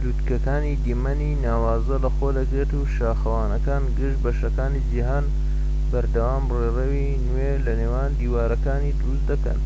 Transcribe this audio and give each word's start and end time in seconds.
لووتکەکان 0.00 0.64
دیمەنی 0.84 1.38
ناوازە 1.44 1.96
لە 2.04 2.10
خۆ 2.16 2.28
دەگرێت 2.38 2.72
شاخەوانەکان 2.96 3.82
گشت 3.96 4.18
بەشەکانی 4.24 4.84
جیھان 4.90 5.26
بەردەوام 5.90 6.44
ڕێڕەوی 6.58 7.18
نوێ 7.26 7.52
لە 7.64 7.72
نێوان 7.80 8.10
دیوارەکانی 8.20 8.96
دروست 9.00 9.24
دەکەن 9.30 9.60